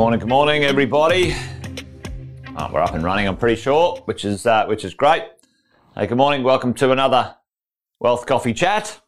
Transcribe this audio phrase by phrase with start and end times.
[0.00, 1.36] morning, good morning, everybody.
[2.56, 5.24] Oh, we're up and running, I'm pretty sure, which is uh, which is great.
[5.94, 6.42] Hey, good morning.
[6.42, 7.36] Welcome to another
[7.98, 8.98] Wealth Coffee Chat.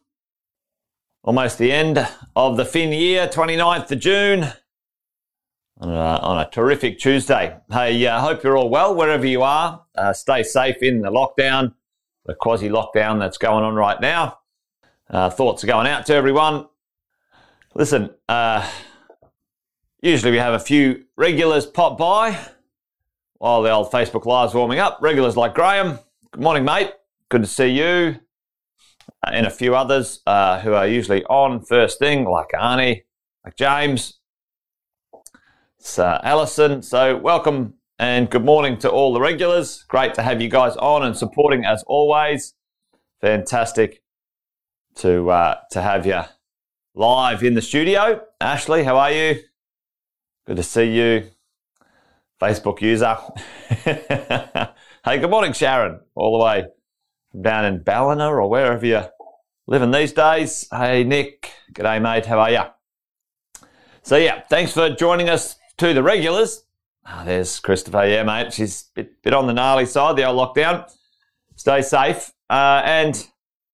[1.23, 4.43] Almost the end of the fin year, 29th of June,
[5.79, 7.57] on a, on a terrific Tuesday.
[7.71, 9.83] Hey, I uh, hope you're all well wherever you are.
[9.95, 11.73] Uh, stay safe in the lockdown,
[12.27, 14.37] the quasi lockdown that's going on right now.
[15.09, 16.67] Uh, thoughts are going out to everyone.
[17.73, 18.69] Listen, uh,
[20.03, 22.37] usually we have a few regulars pop by
[23.37, 24.99] while the old Facebook Live's warming up.
[25.01, 25.97] Regulars like Graham.
[26.31, 26.91] Good morning, mate.
[27.29, 28.19] Good to see you
[29.25, 33.03] and a few others uh, who are usually on first thing, like Arnie,
[33.45, 34.19] like James,
[35.79, 36.81] it's uh, Alison.
[36.81, 39.83] So welcome and good morning to all the regulars.
[39.87, 42.55] Great to have you guys on and supporting as always.
[43.21, 44.03] Fantastic
[44.95, 46.23] to uh, to have you
[46.93, 48.21] live in the studio.
[48.41, 49.39] Ashley, how are you?
[50.45, 51.29] Good to see you.
[52.41, 53.15] Facebook user.
[55.05, 56.65] hey, good morning, Sharon, all the way
[57.41, 59.09] down in Ballina or wherever you're
[59.67, 60.67] living these days.
[60.69, 61.49] Hey, Nick.
[61.71, 62.25] G'day, mate.
[62.25, 62.63] How are you?
[64.01, 66.65] So, yeah, thanks for joining us to the regulars.
[67.07, 68.05] Oh, there's Christopher.
[68.05, 68.51] Yeah, mate.
[68.51, 70.91] She's a bit, bit on the gnarly side, the old lockdown.
[71.55, 72.33] Stay safe.
[72.49, 73.25] Uh, and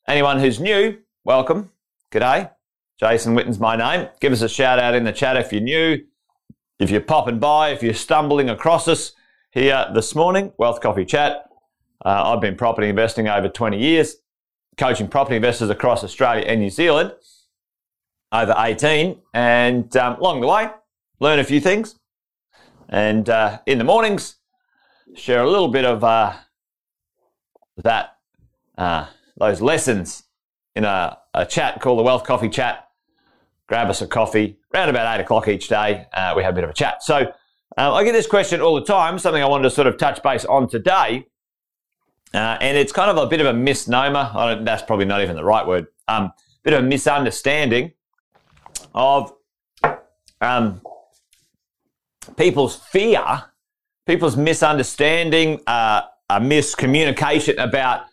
[0.08, 1.72] anyone who's new, welcome.
[2.12, 2.52] G'day.
[3.00, 4.08] Jason Witten's my name.
[4.20, 6.04] Give us a shout out in the chat if you're new.
[6.80, 9.12] If you're popping by, if you're stumbling across us
[9.52, 11.50] here this morning, Wealth Coffee Chat.
[12.06, 14.16] Uh, I've been property investing over 20 years,
[14.78, 17.12] coaching property investors across Australia and New Zealand
[18.32, 19.20] over 18.
[19.34, 20.70] And um, along the way,
[21.20, 22.00] learn a few things.
[22.88, 24.38] And uh, in the mornings,
[25.16, 26.34] share a little bit of uh,
[27.76, 28.16] that,
[28.78, 30.24] uh, those lessons
[30.78, 32.88] in a, a, chat called the Wealth Coffee Chat.
[33.68, 36.06] Grab us a coffee around about eight o'clock each day.
[36.14, 37.04] Uh, we have a bit of a chat.
[37.04, 37.32] So
[37.78, 40.22] uh, I get this question all the time, something I wanted to sort of touch
[40.22, 41.26] base on today.
[42.34, 44.62] Uh, and it's kind of a bit of a misnomer.
[44.64, 45.88] that's probably not even the right word.
[46.08, 46.32] Um,
[46.64, 47.94] bit of a misunderstanding
[48.94, 49.34] of
[50.42, 50.82] um,
[52.38, 53.44] people's fear,
[54.06, 58.06] people's misunderstanding, uh, a miscommunication about,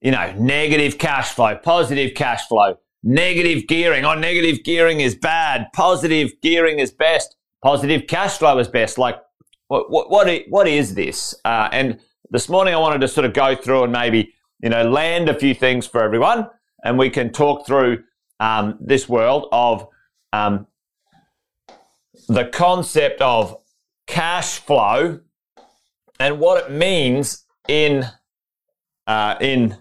[0.00, 4.04] you know, negative cash flow, positive cash flow, negative gearing.
[4.04, 5.68] Oh, negative gearing is bad.
[5.72, 7.36] Positive gearing is best.
[7.62, 8.98] Positive cash flow is best.
[8.98, 9.16] Like,
[9.68, 11.34] what, what, what, what is this?
[11.44, 12.00] Uh, and
[12.30, 15.38] this morning I wanted to sort of go through and maybe, you know, land a
[15.38, 16.48] few things for everyone
[16.84, 18.02] and we can talk through
[18.40, 19.88] um, this world of
[20.32, 20.66] um,
[22.28, 23.56] the concept of
[24.06, 25.20] cash flow
[26.18, 28.04] and what it means in
[29.06, 29.76] uh, in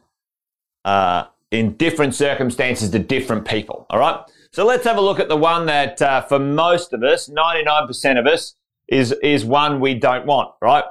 [0.84, 1.26] uh,
[1.60, 3.86] in different circumstances to different people.
[3.90, 4.20] All right.
[4.52, 8.20] So let's have a look at the one that uh, for most of us, 99%
[8.20, 8.56] of us,
[8.88, 10.54] is is one we don't want.
[10.62, 10.86] Right?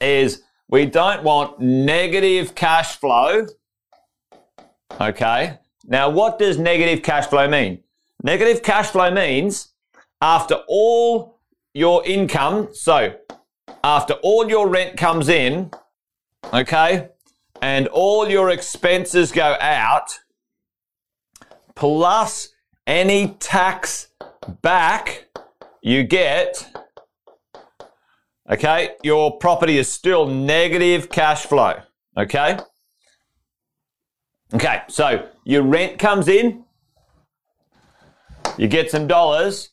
[0.00, 3.46] Is we don't want negative cash flow.
[5.00, 5.58] Okay.
[5.86, 7.82] Now, what does negative cash flow mean?
[8.22, 9.72] Negative cash flow means
[10.20, 11.38] after all
[11.72, 13.14] your income, so
[13.84, 15.70] after all your rent comes in,
[16.52, 17.08] okay,
[17.62, 20.18] and all your expenses go out,
[21.74, 22.50] plus
[22.86, 24.08] any tax
[24.62, 25.26] back
[25.82, 26.66] you get,
[28.50, 31.74] okay, your property is still negative cash flow,
[32.16, 32.58] okay?
[34.54, 36.64] Okay, so your rent comes in,
[38.56, 39.70] you get some dollars,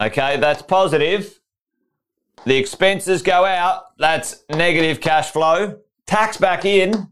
[0.00, 1.40] Okay, that's positive.
[2.44, 5.78] The expenses go out, that's negative cash flow.
[6.06, 7.08] Tax back in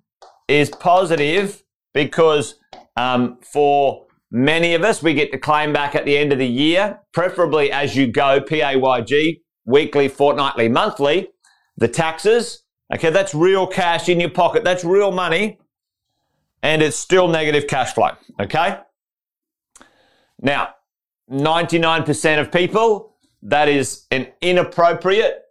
[0.48, 2.54] is positive because
[2.96, 6.46] um, for many of us, we get to claim back at the end of the
[6.46, 11.28] year, preferably as you go, PAYG, weekly, fortnightly, monthly,
[11.76, 12.62] the taxes.
[12.92, 14.62] Okay, that's real cash in your pocket.
[14.62, 15.58] That's real money.
[16.62, 18.10] And it's still negative cash flow.
[18.40, 18.78] Okay?
[20.40, 20.74] Now,
[21.30, 25.42] 99% of people, that is an inappropriate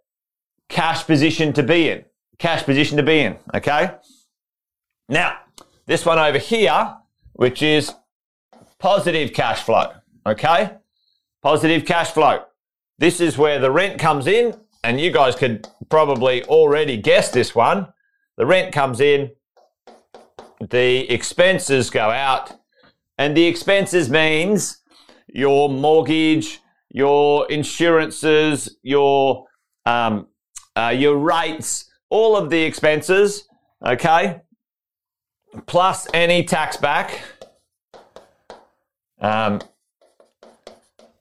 [0.68, 2.04] cash position to be in.
[2.38, 3.92] Cash position to be in, okay?
[5.08, 5.38] Now,
[5.86, 6.96] this one over here,
[7.34, 7.92] which is
[8.78, 9.92] positive cash flow,
[10.26, 10.76] okay?
[11.42, 12.44] Positive cash flow.
[12.98, 17.54] This is where the rent comes in, and you guys could probably already guess this
[17.54, 17.92] one.
[18.36, 19.30] The rent comes in,
[20.60, 22.52] the expenses go out,
[23.18, 24.80] and the expenses means
[25.28, 26.60] your mortgage,
[26.90, 29.46] your insurances, your
[29.86, 30.28] um,
[30.76, 33.48] uh, your rates, all of the expenses,
[33.84, 34.40] okay,
[35.66, 37.24] plus any tax back,
[39.20, 39.60] um,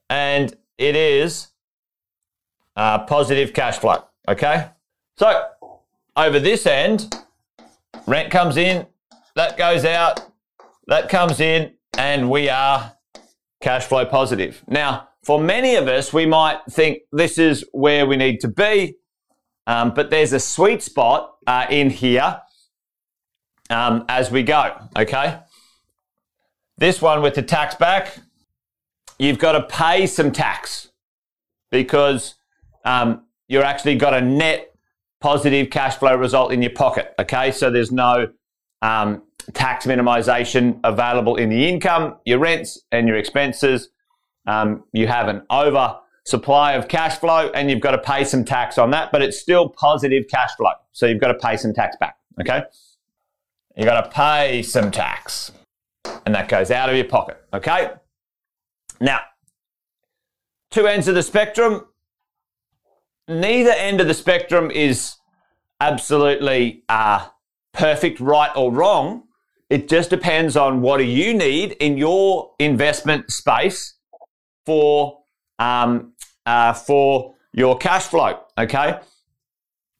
[0.08, 1.48] and it is
[2.76, 4.04] uh, positive cash flow.
[4.28, 4.68] Okay.
[5.18, 5.48] So
[6.16, 7.12] over this end,
[8.06, 8.86] rent comes in,
[9.36, 10.22] that goes out,
[10.86, 12.94] that comes in, and we are
[13.62, 14.62] cash flow positive.
[14.68, 18.98] Now, for many of us, we might think this is where we need to be,
[19.68, 22.42] um, but there's a sweet spot uh, in here
[23.70, 24.74] um, as we go.
[24.98, 25.40] Okay.
[26.78, 28.18] This one with the tax back,
[29.20, 30.90] you've got to pay some tax
[31.72, 32.36] because
[32.84, 34.74] um, you're actually got a net
[35.22, 37.14] positive cash flow result in your pocket.
[37.20, 38.28] Okay, so there's no
[38.82, 39.24] um,
[39.54, 43.90] tax minimization available in the income, your rents, and your expenses.
[44.46, 48.46] Um, you have an over supply of cash flow and you've got to pay some
[48.46, 50.72] tax on that, but it's still positive cash flow.
[50.92, 52.18] So you've got to pay some tax back.
[52.40, 52.64] Okay,
[53.76, 55.52] You've got to pay some tax
[56.26, 57.42] and that goes out of your pocket.
[57.54, 57.92] Okay,
[59.00, 59.20] now
[60.72, 61.86] two ends of the spectrum
[63.28, 65.16] neither end of the spectrum is
[65.80, 67.28] absolutely uh,
[67.74, 69.24] perfect, right or wrong.
[69.70, 73.96] It just depends on what do you need in your investment space
[74.66, 75.20] for
[75.60, 76.13] um,
[76.46, 78.40] uh, for your cash flow.
[78.58, 79.00] Okay,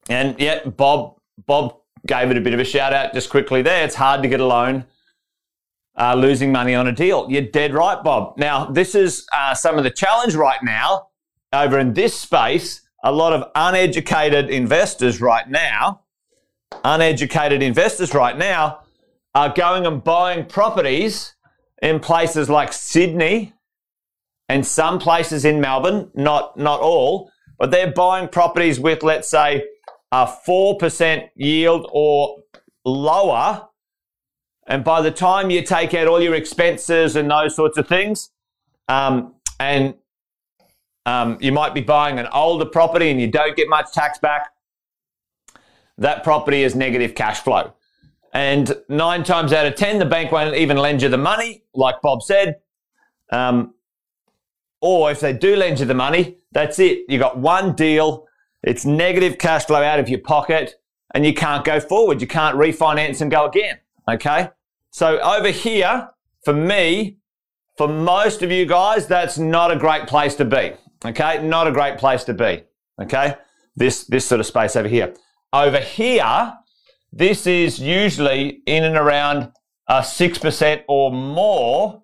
[0.10, 3.86] and yeah, Bob Bob gave it a bit of a shout out just quickly there.
[3.86, 4.86] It's hard to get a loan.
[5.96, 7.30] Uh, losing money on a deal.
[7.30, 8.36] You're dead right, Bob.
[8.40, 11.10] Now, this is uh, some of the challenge right now
[11.54, 16.02] over in this space a lot of uneducated investors right now,
[16.86, 18.80] uneducated investors right now
[19.36, 21.36] are going and buying properties
[21.82, 23.54] in places like Sydney
[24.54, 29.64] and some places in Melbourne, not, not all, but they're buying properties with, let's say,
[30.12, 32.44] a 4% yield or
[32.86, 33.68] lower.
[34.68, 38.30] And by the time you take out all your expenses and those sorts of things,
[38.88, 39.96] um, and
[41.08, 44.50] um, you might be buying an older property and you don't get much tax back.
[45.98, 47.74] That property is negative cash flow.
[48.34, 52.04] And nine times out of 10, the bank won't even lend you the money, like
[52.04, 52.58] Bob said.
[53.32, 53.74] Um,
[54.84, 57.06] or if they do lend you the money, that's it.
[57.08, 58.28] You got one deal.
[58.62, 60.76] It's negative cash flow out of your pocket
[61.16, 62.20] and you can't go forward.
[62.20, 63.80] You can't refinance and go again.
[64.12, 64.50] Okay.
[64.92, 66.10] So over here,
[66.44, 67.18] for me,
[67.78, 70.74] for most of you guys, that's not a great place to be.
[71.06, 72.64] Okay, not a great place to be.
[73.02, 73.36] Okay,
[73.76, 75.14] this this sort of space over here.
[75.52, 76.54] Over here,
[77.12, 79.52] this is usually in and around
[79.88, 82.04] a six percent or more.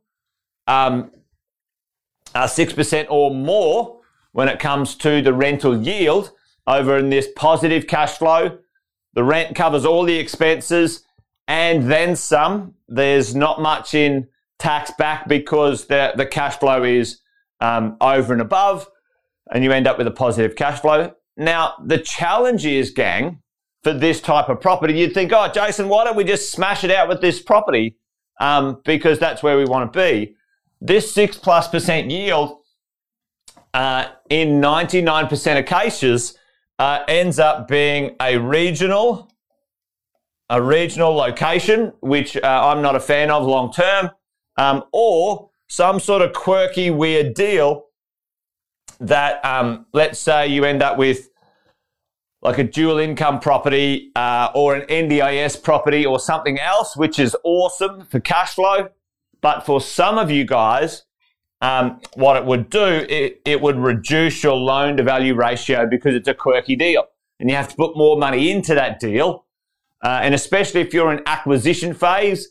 [0.67, 1.11] Um,
[2.47, 3.99] six percent or more
[4.31, 6.31] when it comes to the rental yield
[6.67, 8.59] over in this positive cash flow.
[9.13, 11.03] The rent covers all the expenses
[11.47, 12.75] and then some.
[12.87, 14.27] There's not much in
[14.59, 17.19] tax back because the, the cash flow is
[17.59, 18.87] um, over and above,
[19.51, 21.13] and you end up with a positive cash flow.
[21.35, 23.41] Now, the challenge is, gang,
[23.83, 26.91] for this type of property, you'd think, oh, Jason, why don't we just smash it
[26.91, 27.95] out with this property?
[28.39, 30.35] Um, because that's where we want to be.
[30.81, 32.59] This six plus percent yield,
[33.73, 36.37] uh, in 99% of cases,
[36.77, 39.31] uh, ends up being a regional,
[40.49, 44.11] a regional location, which uh, I'm not a fan of long term,
[44.57, 47.85] um, or some sort of quirky, weird deal
[48.99, 51.29] that, um, let's say, you end up with
[52.41, 57.35] like a dual income property uh, or an NDIS property or something else, which is
[57.43, 58.89] awesome for cash flow.
[59.41, 61.03] But for some of you guys,
[61.61, 66.15] um, what it would do, it, it would reduce your loan to value ratio because
[66.15, 67.05] it's a quirky deal.
[67.39, 69.45] And you have to put more money into that deal.
[70.03, 72.49] Uh, and especially if you're in acquisition phase,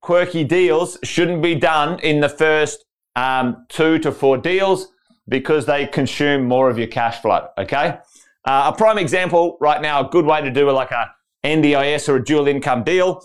[0.00, 2.84] quirky deals shouldn't be done in the first
[3.16, 4.88] um, two to four deals
[5.28, 7.48] because they consume more of your cash flow.
[7.58, 7.98] Okay.
[8.44, 11.10] Uh, a prime example right now, a good way to do like a
[11.44, 13.22] NDIS or a dual income deal.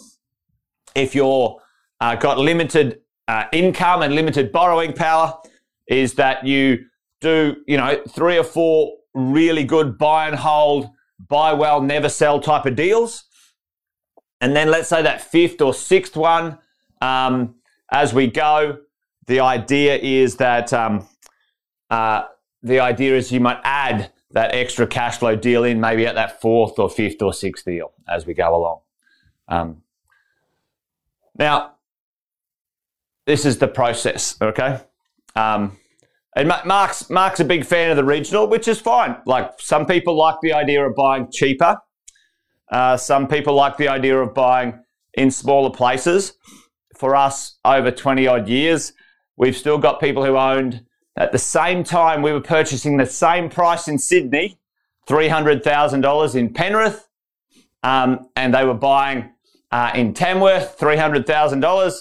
[0.94, 1.60] If you're
[2.02, 5.38] uh, got limited uh, income and limited borrowing power,
[5.88, 6.86] is that you
[7.22, 10.90] do you know three or four really good buy and hold,
[11.30, 13.24] buy well, never sell type of deals,
[14.42, 16.58] and then let's say that fifth or sixth one
[17.02, 17.56] um,
[17.92, 18.80] as we go,
[19.28, 21.08] the idea is that um,
[21.90, 22.24] uh,
[22.64, 26.42] the idea is you might add that extra cash flow deal in maybe at that
[26.42, 28.80] fourth or fifth or sixth deal as we go along.
[29.48, 29.82] Um,
[31.38, 31.75] now,
[33.26, 34.80] this is the process, okay?
[35.36, 35.78] Um,
[36.36, 39.16] and Mark's Mark's a big fan of the regional, which is fine.
[39.26, 41.78] Like some people like the idea of buying cheaper.
[42.72, 46.34] Uh, some people like the idea of buying in smaller places
[46.96, 48.94] for us over 20 odd years,
[49.38, 50.86] we've still got people who owned
[51.18, 54.60] At the same time, we were purchasing the same price in Sydney,
[55.08, 57.08] $300,000 in Penrith,
[57.84, 59.32] um, and they were buying
[59.72, 61.94] uh, in Tamworth, $300,000.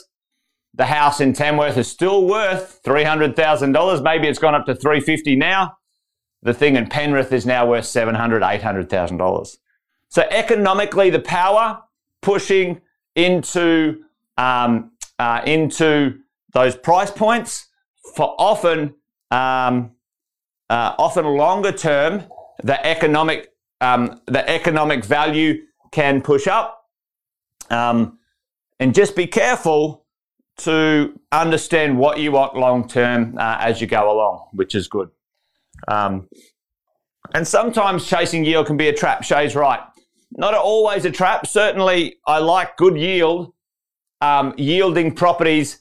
[0.76, 4.02] The house in Tamworth is still worth $300,000.
[4.02, 5.76] Maybe it's gone up to 350 now.
[6.42, 9.56] The thing in Penrith is now worth $700,000, $800,000.
[10.08, 11.80] So economically, the power
[12.22, 12.80] pushing
[13.14, 14.02] into
[14.36, 16.18] um, uh, into
[16.52, 17.68] those price points
[18.16, 18.94] for often
[19.30, 19.92] um,
[20.70, 22.24] uh, often longer term,
[22.62, 25.62] the economic um, the economic value
[25.92, 26.84] can push up.
[27.70, 28.18] Um,
[28.80, 30.03] and just be careful
[30.56, 35.10] to understand what you want long term uh, as you go along, which is good.
[35.88, 36.28] Um,
[37.34, 39.24] and sometimes chasing yield can be a trap.
[39.24, 39.80] Shay's right.
[40.32, 41.46] Not always a trap.
[41.46, 43.52] Certainly, I like good yield,
[44.20, 45.80] um, yielding properties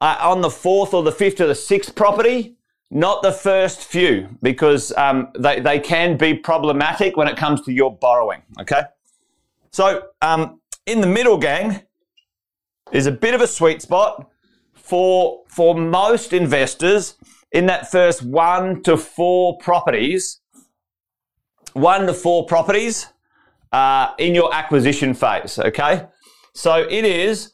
[0.00, 2.56] uh, on the fourth or the fifth or the sixth property,
[2.90, 7.72] not the first few, because um, they, they can be problematic when it comes to
[7.72, 8.42] your borrowing.
[8.60, 8.82] Okay.
[9.70, 11.82] So, um, in the middle, gang,
[12.92, 14.30] is a bit of a sweet spot
[14.74, 17.14] for, for most investors
[17.52, 20.40] in that first one to four properties.
[21.72, 23.06] One to four properties
[23.72, 25.58] uh, in your acquisition phase.
[25.58, 26.06] Okay.
[26.54, 27.52] So it is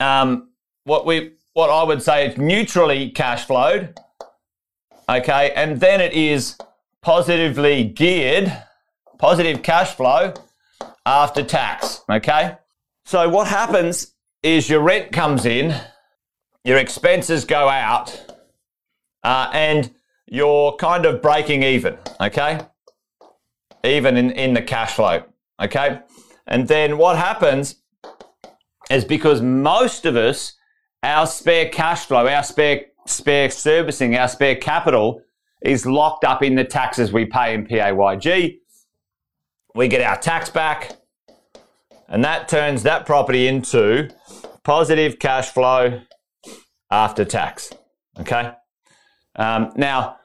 [0.00, 0.50] um,
[0.84, 3.98] what we what I would say is neutrally cash flowed.
[5.08, 6.56] Okay, and then it is
[7.02, 8.52] positively geared,
[9.18, 10.34] positive cash flow
[11.04, 12.02] after tax.
[12.08, 12.56] Okay,
[13.10, 15.74] so what happens is your rent comes in,
[16.62, 18.36] your expenses go out,
[19.24, 19.92] uh, and
[20.26, 21.98] you're kind of breaking even.
[22.20, 22.60] Okay,
[23.82, 25.24] even in, in the cash flow.
[25.60, 25.98] Okay,
[26.46, 27.82] and then what happens
[28.92, 30.52] is because most of us,
[31.02, 35.20] our spare cash flow, our spare spare servicing, our spare capital
[35.62, 38.58] is locked up in the taxes we pay in PAYG.
[39.74, 40.99] We get our tax back,
[42.10, 44.10] and that turns that property into
[44.64, 46.02] positive cash flow
[46.90, 47.72] after tax.
[48.18, 48.52] Okay.
[49.36, 50.16] Um, now,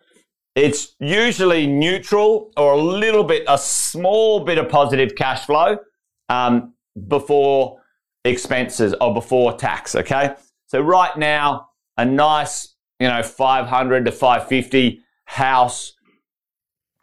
[0.55, 5.77] it's usually neutral or a little bit, a small bit of positive cash flow
[6.29, 6.73] um,
[7.07, 7.81] before
[8.23, 9.95] expenses or before tax.
[9.95, 10.33] Okay.
[10.65, 15.93] So right now, a nice, you know, 500 to 550 house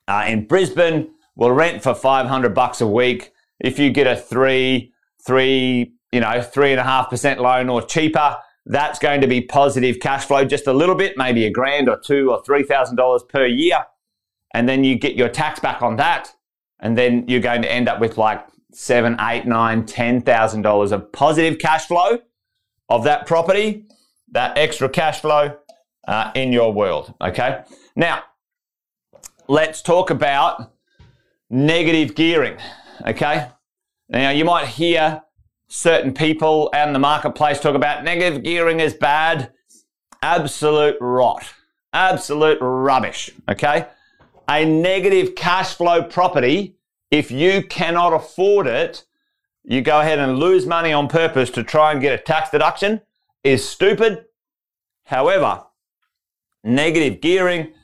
[0.09, 3.32] uh, in Brisbane will rent for 500 bucks a week.
[3.63, 4.93] If you get a three,
[5.25, 9.41] three, you know, three and a half percent loan or cheaper, that's going to be
[9.41, 12.97] positive cash flow just a little bit, maybe a grand or two or three thousand
[12.97, 13.87] dollars per year.
[14.53, 16.35] And then you get your tax back on that.
[16.81, 20.93] And then you're going to end up with like seven, eight, nine, ten thousand dollars
[20.93, 22.19] of positive cash flow
[22.89, 23.87] of that property,
[24.33, 25.57] that extra cash flow
[26.09, 27.15] uh, in your world.
[27.21, 27.63] Okay.
[27.95, 28.25] Now,
[29.49, 30.73] let's talk about
[31.49, 32.59] negative gearing.
[33.07, 33.49] Okay.
[34.09, 35.23] Now, you might hear
[35.69, 39.53] certain people and the marketplace talk about negative gearing is bad.
[40.23, 41.53] Absolute rot.
[41.93, 43.31] Absolute rubbish.
[43.49, 43.87] Okay.
[44.49, 46.77] A negative cash flow property
[47.13, 49.05] if you cannot afford it,
[49.65, 53.03] you go ahead and lose money on purpose to try and get a tax deduction
[53.45, 54.25] is stupid.
[55.05, 55.63] However,
[56.65, 57.75] negative gearing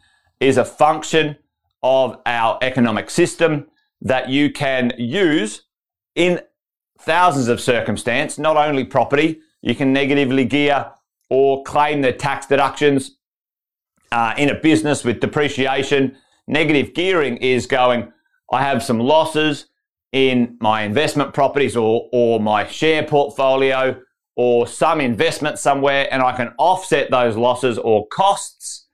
[0.40, 1.36] is a function
[1.82, 3.66] of our economic system
[4.00, 5.62] that you can use
[6.14, 6.40] in
[7.00, 10.90] thousands of circumstances, not only property, you can negatively gear
[11.30, 13.18] or claim the tax deductions
[14.12, 16.16] uh, in a business with depreciation.
[16.46, 18.12] Negative gearing is going,
[18.50, 19.66] I have some losses
[20.12, 24.00] in my investment properties or, or my share portfolio
[24.36, 28.86] or some investment somewhere, and I can offset those losses or costs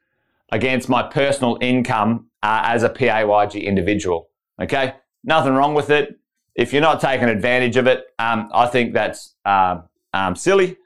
[0.50, 4.30] against my personal income uh, as a PAYG individual.
[4.60, 4.94] Okay,
[5.24, 6.18] nothing wrong with it.
[6.54, 9.80] If you're not taking advantage of it, um, I think that's uh,
[10.12, 10.76] um, silly.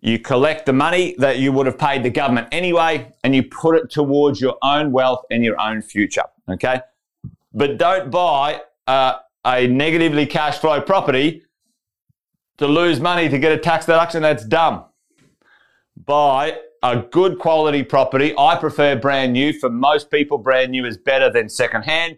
[0.00, 3.76] You collect the money that you would have paid the government anyway, and you put
[3.76, 6.24] it towards your own wealth and your own future.
[6.50, 6.80] Okay,
[7.52, 11.42] but don't buy uh, a negatively cash flow property
[12.56, 14.22] to lose money to get a tax deduction.
[14.22, 14.86] That's dumb.
[15.96, 18.32] Buy a good quality property.
[18.38, 19.52] I prefer brand new.
[19.52, 22.16] For most people, brand new is better than secondhand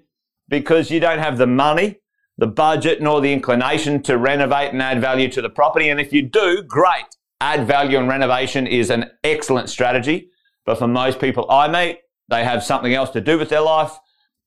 [0.52, 1.98] because you don't have the money,
[2.36, 5.88] the budget, nor the inclination to renovate and add value to the property.
[5.88, 7.06] And if you do, great.
[7.40, 10.28] Add value and renovation is an excellent strategy.
[10.66, 13.92] But for most people I meet, they have something else to do with their life.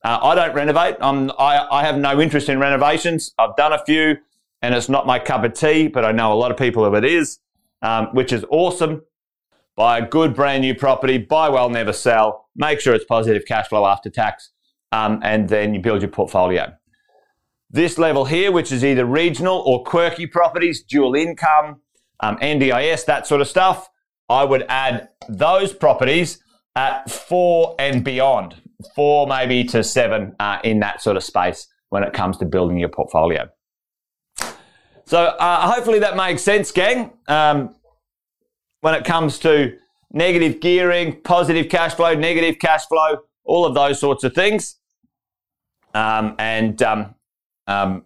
[0.03, 0.97] Uh, I don't renovate.
[1.01, 3.33] I'm, I, I have no interest in renovations.
[3.39, 4.17] I've done a few
[4.61, 6.93] and it's not my cup of tea, but I know a lot of people who
[6.93, 7.39] it is,
[7.81, 9.01] um, which is awesome.
[9.75, 13.69] buy a good brand new property, buy well, never sell, make sure it's positive cash
[13.69, 14.51] flow after tax,
[14.95, 16.73] um, and then you build your portfolio.
[17.69, 21.81] This level here, which is either regional or quirky properties, dual income,
[22.21, 23.89] um, NDIS, that sort of stuff,
[24.29, 26.39] I would add those properties
[26.77, 28.55] at four and beyond,
[28.95, 32.79] four maybe to seven uh, in that sort of space when it comes to building
[32.79, 33.49] your portfolio.
[35.05, 37.11] So uh, hopefully that makes sense, gang.
[37.27, 37.75] Um,
[38.79, 39.77] when it comes to
[40.13, 44.77] negative gearing, positive cash flow, negative cash flow, all of those sorts of things.
[45.95, 47.15] Um, and um,
[47.67, 48.03] um,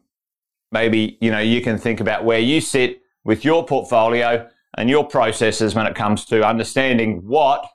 [0.72, 5.06] maybe you know you can think about where you sit with your portfolio and your
[5.06, 7.66] processes when it comes to understanding what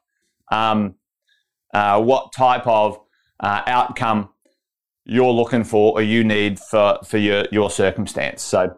[0.52, 0.94] um,
[1.75, 3.00] uh, what type of
[3.40, 4.30] uh, outcome
[5.04, 8.42] you're looking for or you need for for your your circumstance.
[8.42, 8.76] So,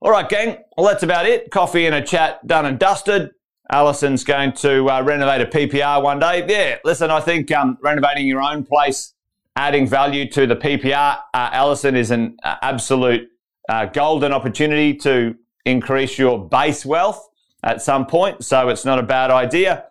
[0.00, 0.58] all right, gang.
[0.76, 1.50] Well, that's about it.
[1.50, 3.30] Coffee and a chat done and dusted.
[3.72, 6.44] Alison's going to uh, renovate a PPR one day.
[6.46, 9.13] Yeah, listen, I think um, renovating your own place,
[9.56, 13.28] adding value to the PPR, uh, Alison is an uh, absolute
[13.68, 17.28] uh, golden opportunity to increase your base wealth
[17.62, 18.44] at some point.
[18.44, 19.86] So it's not a bad idea,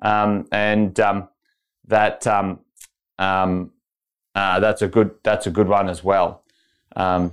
[0.00, 1.28] um, and um,
[1.86, 2.60] that um,
[3.18, 3.72] um
[4.34, 6.44] uh, that's a good that's a good one as well.
[6.94, 7.32] Um,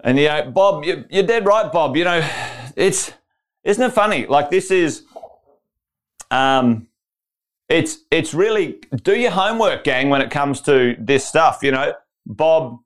[0.00, 1.96] and yeah, Bob, you, you're dead right, Bob.
[1.96, 2.28] You know,
[2.76, 3.12] it's
[3.62, 4.26] isn't it funny?
[4.26, 5.04] Like this is,
[6.30, 6.88] um,
[7.68, 11.60] it's it's really do your homework, gang, when it comes to this stuff.
[11.62, 11.94] You know,
[12.26, 12.78] Bob,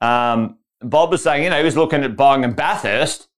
[0.00, 3.28] um, Bob was saying, you know, he was looking at buying a Bathurst,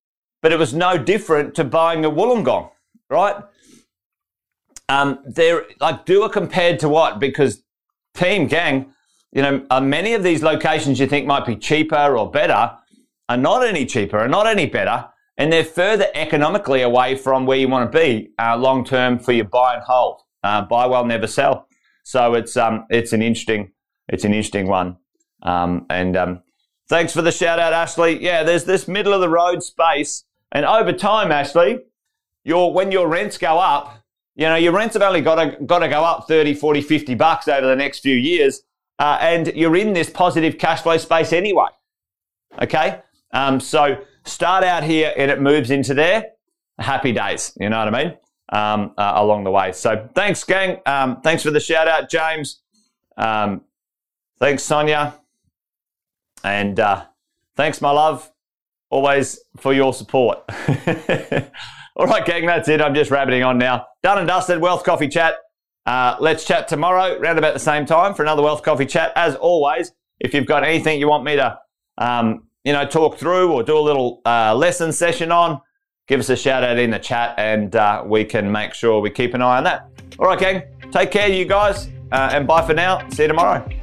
[0.43, 2.71] but it was no different to buying a Wollongong,
[3.09, 3.37] right?
[4.89, 7.21] Um, they're like do a compared to what?
[7.21, 7.63] Because
[8.15, 8.93] team gang,
[9.33, 12.77] you know, uh, many of these locations you think might be cheaper or better
[13.29, 15.07] are not any cheaper, are not any better
[15.41, 19.33] and they're further economically away from where you want to be uh, long term for
[19.33, 20.21] your buy and hold.
[20.43, 21.69] Uh, buy well, never sell.
[22.03, 23.73] So it's um, it's an interesting
[24.09, 24.97] it's an interesting one.
[25.43, 26.43] Um, and um,
[26.89, 28.23] thanks for the shout out, Ashley.
[28.23, 31.79] Yeah, there's this middle of the road space, and over time, Ashley,
[32.45, 34.03] your when your rents go up,
[34.35, 37.15] you know your rents have only got to got to go up 30, 40, 50
[37.15, 38.63] bucks over the next few years,
[38.99, 41.69] uh, and you're in this positive cash flow space anyway.
[42.61, 43.01] Okay,
[43.33, 46.33] um, so start out here and it moves into there.
[46.79, 48.17] Happy days, you know what I mean?
[48.53, 49.71] Um, uh, along the way.
[49.71, 50.81] So thanks, gang.
[50.85, 52.61] Um, thanks for the shout out, James.
[53.17, 53.61] Um,
[54.41, 55.15] thanks, Sonia.
[56.43, 57.05] And uh,
[57.55, 58.29] thanks, my love,
[58.91, 60.43] always for your support.
[61.97, 62.81] All right, gang, that's it.
[62.81, 63.87] I'm just rabbiting on now.
[64.03, 64.61] Done and dusted.
[64.61, 65.35] Wealth Coffee Chat.
[65.87, 69.13] Uh, let's chat tomorrow, around about the same time, for another Wealth Coffee Chat.
[69.15, 71.59] As always, if you've got anything you want me to
[71.99, 75.61] um, you know, talk through or do a little uh, lesson session on,
[76.11, 79.09] give us a shout out in the chat and uh, we can make sure we
[79.09, 79.89] keep an eye on that.
[80.19, 83.09] All right, gang, take care, you guys, uh, and bye for now.
[83.11, 83.80] See you tomorrow.